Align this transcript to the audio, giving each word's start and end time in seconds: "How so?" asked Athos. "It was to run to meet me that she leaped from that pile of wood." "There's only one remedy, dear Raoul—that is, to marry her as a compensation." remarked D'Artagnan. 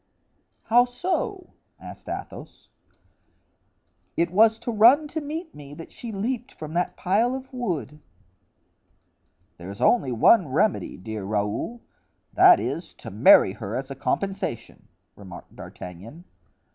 "How 0.63 0.85
so?" 0.85 1.51
asked 1.79 2.09
Athos. 2.09 2.69
"It 4.17 4.31
was 4.31 4.57
to 4.57 4.71
run 4.71 5.07
to 5.09 5.21
meet 5.21 5.53
me 5.53 5.75
that 5.75 5.91
she 5.91 6.11
leaped 6.11 6.51
from 6.55 6.73
that 6.73 6.97
pile 6.97 7.35
of 7.35 7.53
wood." 7.53 7.99
"There's 9.59 9.79
only 9.79 10.11
one 10.11 10.47
remedy, 10.47 10.97
dear 10.97 11.23
Raoul—that 11.23 12.59
is, 12.59 12.95
to 12.95 13.11
marry 13.11 13.53
her 13.53 13.75
as 13.75 13.91
a 13.91 13.95
compensation." 13.95 14.87
remarked 15.15 15.55
D'Artagnan. 15.55 16.23